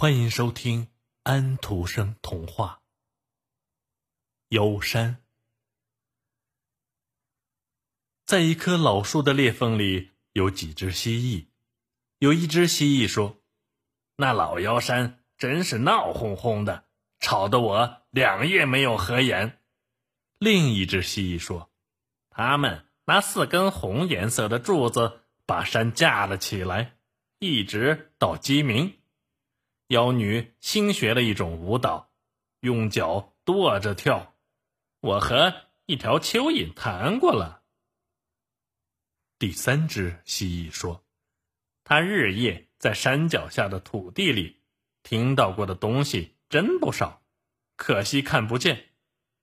[0.00, 0.88] 欢迎收听
[1.24, 2.80] 安徒生童话
[4.56, 5.16] 《妖山》。
[8.24, 11.48] 在一棵老树的裂缝里，有几只蜥蜴。
[12.18, 13.42] 有一只蜥蜴说
[14.16, 16.86] ：“那老妖山真是闹哄哄的，
[17.18, 19.60] 吵得我两夜没有合眼。”
[20.40, 21.70] 另一只蜥蜴说
[22.30, 26.96] ：“他们拿四根红颜色的柱子把山架了起来，
[27.38, 28.96] 一直到鸡鸣。”
[29.90, 32.12] 妖女新学了一种舞蹈，
[32.60, 34.36] 用脚跺着跳。
[35.00, 35.52] 我和
[35.86, 37.64] 一条蚯蚓谈过了。
[39.36, 41.04] 第三只蜥蜴说
[41.82, 44.60] ：“他日夜在山脚下的土地里
[45.02, 47.22] 听到过的东西真不少，
[47.74, 48.90] 可惜看不见。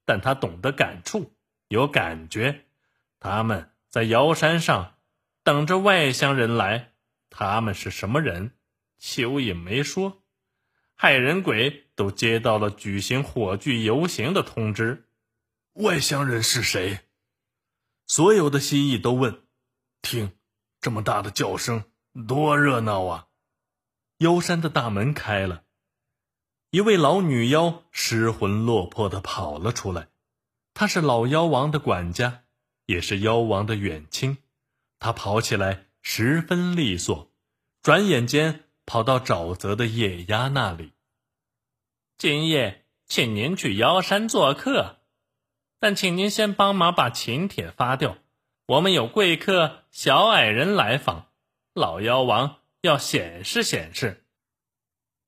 [0.06, 1.36] 但他懂得感触，
[1.68, 2.68] 有感觉。
[3.20, 4.96] 他们在瑶山上
[5.44, 6.94] 等着外乡人来。
[7.30, 8.54] 他们是什么人？
[8.98, 10.24] 蚯蚓没说。”
[11.00, 15.06] 害人鬼都接到了举行火炬游行的通知，
[15.74, 17.02] 外乡人是谁？
[18.08, 19.44] 所有的蜥蜴都问。
[20.02, 20.32] 听，
[20.82, 21.84] 这么大的叫声，
[22.28, 23.28] 多热闹啊！
[24.18, 25.66] 妖山的大门开了，
[26.72, 30.08] 一位老女妖失魂落魄的跑了出来。
[30.74, 32.42] 她是老妖王的管家，
[32.88, 34.40] 也是妖王的远亲。
[34.98, 37.32] 她跑起来十分利索，
[37.84, 38.64] 转眼间。
[38.90, 40.94] 跑到沼泽的野鸭那里。
[42.18, 45.02] 今夜请您去妖山做客，
[45.80, 48.18] 但请您先帮忙把请帖发掉。
[48.66, 51.28] 我们有贵客小矮人来访，
[51.76, 54.26] 老妖王要显示显示。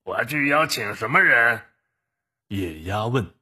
[0.04, 1.62] 我去邀请什么人？
[2.48, 3.36] 野鸭问。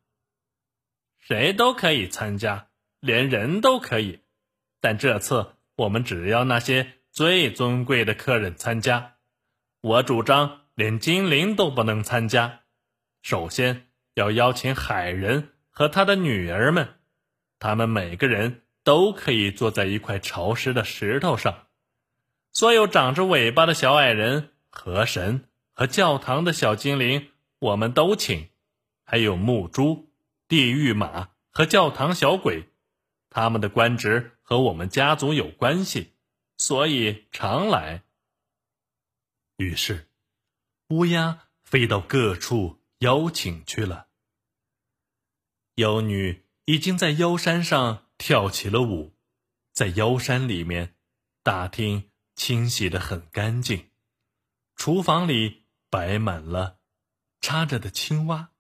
[1.18, 2.68] 谁都可以参加，
[3.00, 4.20] 连人都可以，
[4.82, 9.16] 但这次我们只要那些最尊贵的客人参加。
[9.80, 12.64] 我主张连精灵都不能参加。
[13.22, 16.96] 首先要邀请海人和他的女儿们，
[17.60, 21.68] 他们每个人都可以坐在一块潮湿的石头上。
[22.54, 27.30] 所有长着尾巴的小矮人、河神和教堂的小精灵，
[27.60, 28.50] 我们都请。
[29.04, 30.12] 还有木猪、
[30.48, 32.70] 地狱马和教堂小鬼，
[33.30, 36.14] 他们的官职和我们家族有关系，
[36.58, 38.04] 所以常来。
[39.56, 40.10] 于是，
[40.90, 44.08] 乌鸦飞到各处邀请去了。
[45.76, 49.16] 妖女已经在妖山上跳起了舞，
[49.72, 50.96] 在妖山里面，
[51.44, 53.92] 大厅清洗的很干净，
[54.76, 56.80] 厨房里摆满了
[57.40, 58.54] 插着的青蛙、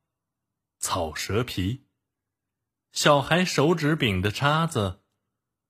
[0.78, 1.88] 草蛇皮、
[2.92, 5.02] 小孩手指柄的叉子，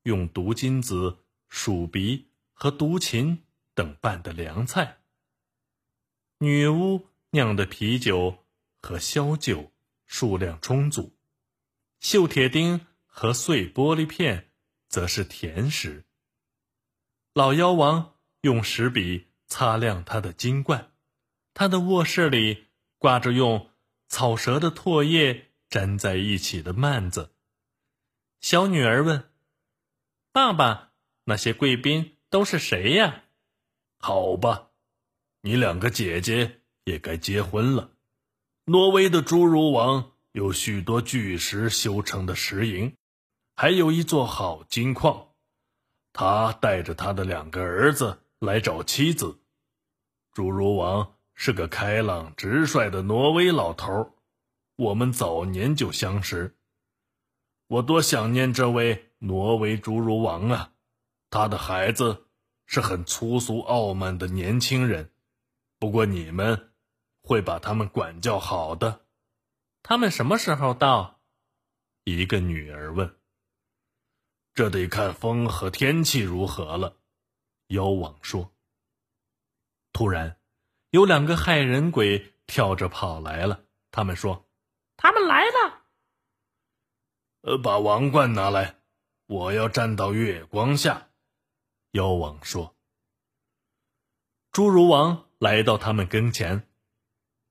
[0.04, 5.02] 用毒金子、鼠鼻和毒芹等拌的凉菜。
[6.40, 8.46] 女巫酿的啤酒
[8.82, 9.72] 和烧酒
[10.06, 11.18] 数量充足，
[12.02, 14.52] 锈铁钉和碎玻璃片
[14.88, 16.06] 则是甜食。
[17.34, 20.94] 老妖王用石笔擦亮他的金冠，
[21.54, 22.68] 他的卧室里
[22.98, 23.70] 挂着用
[24.08, 27.34] 草蛇的唾液粘在一起的幔子。
[28.40, 29.32] 小女儿问
[30.32, 30.94] ：“爸爸，
[31.26, 33.26] 那些贵宾都是谁呀？”
[34.00, 34.72] 好吧。
[35.42, 37.97] 你两个姐姐也该结婚了。
[38.70, 42.98] 挪威的侏儒王有许多巨石修成的石营，
[43.56, 45.30] 还有一座好金矿。
[46.12, 49.40] 他带着他的两个儿子来找妻子。
[50.34, 54.18] 侏儒王是个开朗直率的挪威老头，
[54.76, 56.54] 我们早年就相识。
[57.70, 60.74] 我多想念这位挪威侏儒王啊！
[61.30, 62.26] 他的孩子
[62.66, 65.10] 是很粗俗傲慢的年轻人。
[65.80, 66.72] 不过你们
[67.28, 69.06] 会把他们管教好的。
[69.84, 71.20] 他们什么时候到？
[72.06, 73.18] 一个女儿问。
[74.54, 76.96] 这得看风和天气如何了。
[77.68, 78.54] 妖王说。
[79.92, 80.40] 突然，
[80.92, 83.66] 有两个害人鬼跳着跑来了。
[83.92, 84.48] 他们说
[84.96, 85.84] ：“他们来了。”
[87.44, 88.80] 呃，把王冠拿来，
[89.26, 91.10] 我要站到月光下。
[91.92, 92.74] 妖王说。
[94.54, 95.26] 侏儒王。
[95.40, 96.68] 来到他们跟前，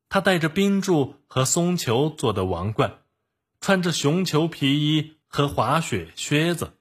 [0.09, 3.03] 他戴着冰柱和松球做的王冠，
[3.61, 6.79] 穿着熊裘皮衣和滑雪靴子。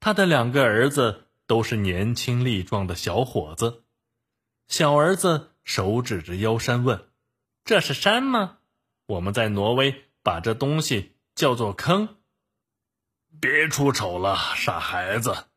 [0.00, 3.84] 他的两个儿子都是年轻力壮的小伙子。
[4.66, 7.08] 小儿子手指着腰山问
[7.64, 8.58] ：“这是山吗？”
[9.06, 12.16] 我们在挪威把这东西叫做坑。
[13.40, 15.48] 别出丑了，傻孩子。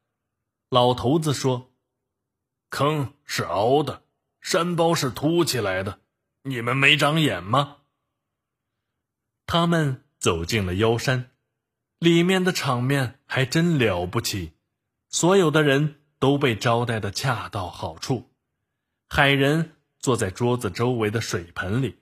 [0.69, 1.71] 老头子说
[2.69, 4.03] ：“坑是凹的。”
[4.41, 5.99] 山包是凸起来的，
[6.47, 7.79] 你们没长眼吗？
[9.45, 11.31] 他们走进了妖山，
[11.99, 14.53] 里面的场面还真了不起，
[15.09, 18.31] 所有的人都被招待的恰到好处。
[19.09, 21.99] 海人坐在桌子周围的水盆里，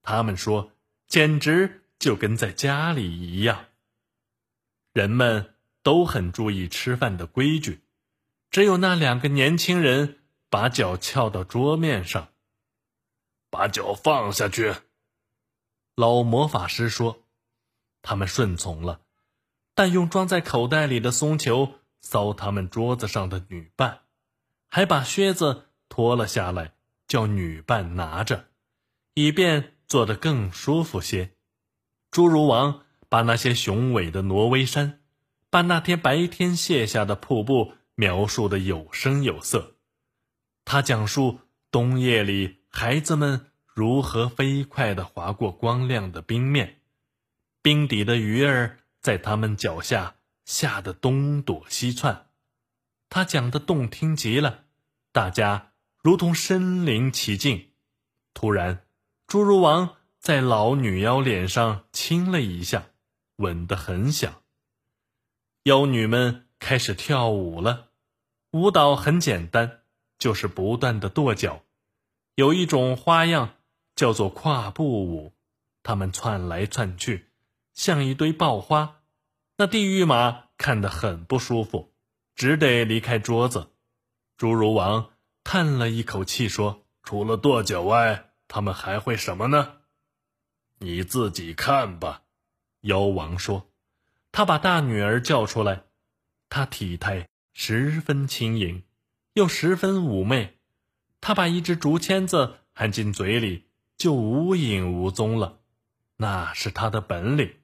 [0.00, 0.72] 他们说，
[1.06, 3.66] 简直就跟在家里一样。
[4.94, 7.82] 人们都很注意吃饭的规矩，
[8.50, 12.31] 只有那两个年轻人把脚翘到桌面上，
[13.52, 14.74] 把脚放下去。
[15.94, 17.24] 老魔法师说
[18.00, 19.02] ：“他们顺从了，
[19.74, 24.00] 但用装在口袋里的松球搔他们桌子上的女伴，
[24.70, 26.72] 还把靴子脱了下来，
[27.06, 28.46] 叫女伴拿着，
[29.12, 31.32] 以便坐得更舒服些。”
[32.10, 35.02] 侏儒王把那些雄伟的挪威山，
[35.50, 39.76] 把那天白天卸下的瀑布描述的有声有色。
[40.64, 41.40] 他讲述
[41.70, 43.46] 冬夜里孩子们。
[43.74, 46.82] 如何飞快地划过光亮的冰面？
[47.62, 52.26] 冰底的鱼儿在他们脚下吓得东躲西窜。
[53.08, 54.64] 他讲的动听极了，
[55.10, 55.72] 大家
[56.02, 57.70] 如同身临其境。
[58.34, 58.84] 突然，
[59.26, 62.88] 侏儒王在老女妖脸上亲了一下，
[63.36, 64.42] 吻得很响。
[65.62, 67.88] 妖女们开始跳舞了，
[68.50, 69.80] 舞蹈很简单，
[70.18, 71.64] 就是不断的跺脚，
[72.34, 73.54] 有一种花样。
[73.94, 75.34] 叫做跨步舞，
[75.82, 77.30] 他们窜来窜去，
[77.74, 79.02] 像一堆爆花。
[79.58, 81.92] 那地狱马看得很不舒服，
[82.34, 83.74] 只得离开桌子。
[84.38, 85.10] 侏儒王
[85.44, 89.80] 叹了一口气说：“除了跺脚外，他们还会什么呢？
[90.78, 92.22] 你自己看吧。”
[92.80, 93.70] 妖王说
[94.32, 95.84] ：“他把大女儿叫出来，
[96.48, 98.82] 她体态十分轻盈，
[99.34, 100.58] 又十分妩媚。
[101.22, 103.64] 他把一只竹签子含进嘴里。”
[103.98, 105.60] 就无影无踪了，
[106.16, 107.54] 那是他的本领。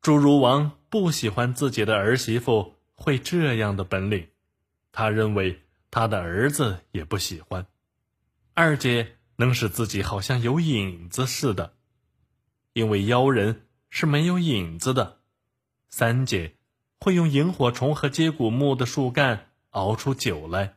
[0.00, 4.28] 侏儒王不喜欢自己的儿媳妇会这样的本领，
[4.90, 5.60] 他认为
[5.90, 7.66] 他的儿子也不喜欢。
[8.54, 11.74] 二姐能使自己好像有影子似的，
[12.72, 15.18] 因为妖人是没有影子的。
[15.90, 16.56] 三姐
[17.00, 20.76] 会用萤火虫和接骨木的树干熬出酒来，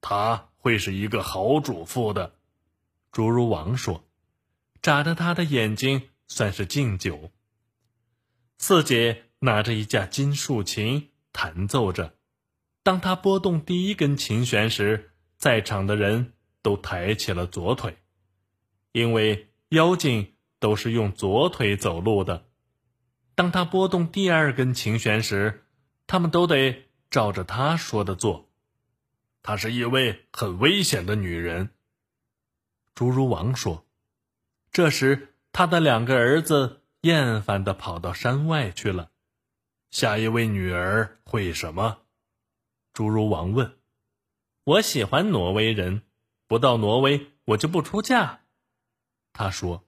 [0.00, 2.36] 她会是一个好主妇的。
[3.12, 4.04] 侏儒王说
[4.80, 7.32] ：“眨着他的眼睛，算是敬酒。”
[8.58, 12.14] 四姐拿着一架金竖琴弹奏着，
[12.84, 17.98] 当她拨动第一根琴弦时，在场的人都抬起了左腿，
[18.92, 22.46] 因为妖精都是用左腿走路的。
[23.34, 25.66] 当他拨动第二根琴弦时，
[26.06, 28.51] 他们都得照着他说的做。
[29.42, 31.70] 她是一位很危险的女人。
[32.94, 33.86] 侏儒王说
[34.70, 39.10] ：“这时，他的两个儿子厌烦地跑到山外去了。
[39.90, 42.02] 下一位女儿会什么？”
[42.94, 43.78] 侏儒王问。
[44.64, 46.02] “我喜欢挪威人，
[46.46, 48.42] 不到挪威我就不出嫁。”
[49.32, 49.84] 他说。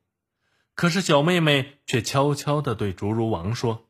[0.76, 3.88] 可是小妹妹却悄悄地对侏儒王说：“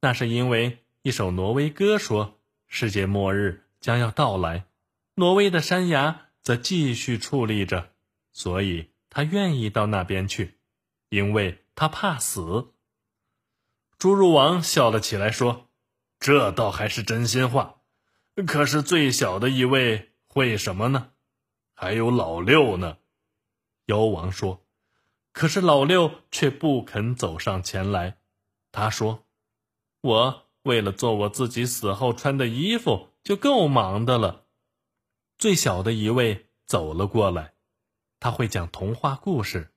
[0.00, 4.66] 那是因为一首挪威歌说世界末日将要到来，
[5.16, 7.92] 挪威的山崖则继续矗立着。”
[8.32, 10.58] 所以他愿意到那边去，
[11.08, 12.74] 因为他怕死。
[13.98, 15.70] 侏儒王笑了起来，说
[16.20, 17.76] ：“这倒还是真心话。
[18.46, 21.12] 可是最小的一位会什么呢？
[21.74, 22.98] 还有老六呢。”
[23.86, 24.66] 妖王说
[25.32, 28.18] ：“可是老六却不肯走上前来。
[28.70, 29.24] 他说
[30.02, 34.44] ：‘我为了做我自己死后穿的衣服，就够忙的了。’
[35.38, 37.54] 最小的一位走了过来。”
[38.18, 39.74] 他会讲童话故事，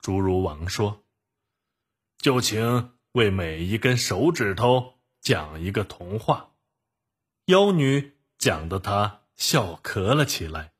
[0.00, 1.04] 侏儒王说
[2.18, 6.54] ：“就请为每一根手指头讲一个童话。”
[7.46, 10.72] 妖女讲的，他笑咳了起来。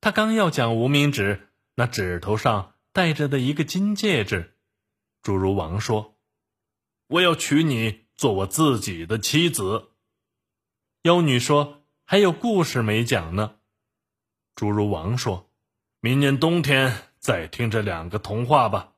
[0.00, 4.56] 他刚要讲无名指，那指头上戴着的一个金戒指。
[5.22, 6.16] 侏儒王说
[7.08, 9.90] ：“我要娶你做我自己的妻子。”
[11.02, 13.56] 妖女说：“还有故事没讲呢。”
[14.56, 15.50] 侏儒王说。
[16.00, 18.92] 明年冬天再听这两个童话吧，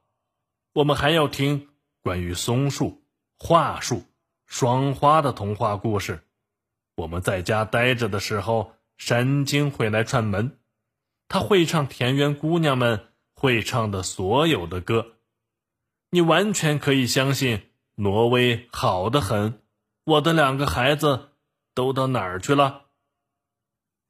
[0.72, 1.68] 我们还要听
[2.02, 3.04] 关于松树、
[3.38, 4.02] 桦树、
[4.44, 6.24] 霜花的童话故事。
[6.96, 10.58] 我们在家待着的时候，山精会来串门，
[11.28, 15.12] 他会唱田园姑娘们会唱的所有的歌。
[16.10, 19.62] 你完全可以相信，挪威好的很。
[20.02, 21.28] 我的两个孩子
[21.72, 22.85] 都到哪儿去了？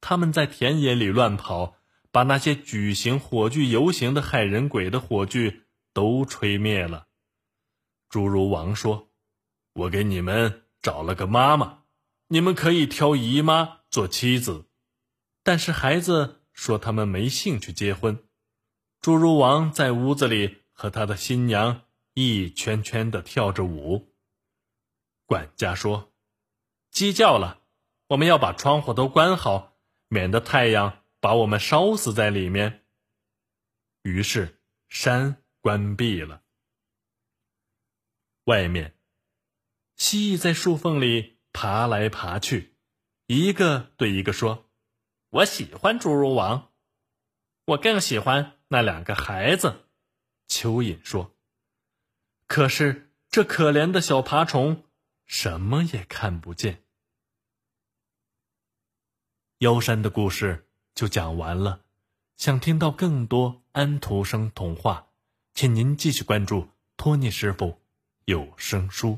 [0.01, 1.75] 他们在田野里乱跑。
[2.09, 7.05] 把那些举行火炬游行的害人鬼的火炬都吹灭了。
[8.09, 9.11] 侏儒王说
[9.73, 11.83] ：“我给你们找了个妈妈，
[12.29, 14.67] 你们可以挑姨妈做妻子。”
[15.43, 18.23] 但是孩子说他们没兴趣结婚。
[18.99, 21.83] 侏儒王在屋子里和他的新娘
[22.15, 24.15] 一圈圈的跳着舞。
[25.27, 26.13] 管家说
[26.89, 27.59] ：“鸡叫了，
[28.07, 29.76] 我们要把窗户都关好，
[30.07, 32.85] 免得太阳把我们烧死在里面。”
[34.03, 36.43] 于是山关闭了。
[38.45, 38.97] 外面，
[39.97, 42.77] 蜥蜴在树缝里爬来爬去，
[43.25, 44.71] 一个对一个说
[45.29, 46.71] ：“我喜欢侏儒王，
[47.65, 49.89] 我更喜欢那两个孩子。”
[50.47, 51.35] 蚯蚓说
[52.47, 54.85] ：“可是这可怜的小爬虫
[55.25, 56.85] 什么也看不见。”
[59.59, 61.81] 妖山的故事就讲完了。
[62.35, 65.07] 想听到更多安徒生童话，
[65.55, 67.79] 请您继续关注托尼师傅。
[68.25, 69.17] 有声书。